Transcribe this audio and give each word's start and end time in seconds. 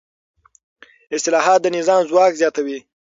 اصلاحات 1.15 1.59
د 1.61 1.67
نظام 1.77 2.01
ځواک 2.09 2.31
زیاتوي 2.41 2.79